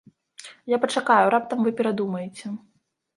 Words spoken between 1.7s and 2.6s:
перадумаеце.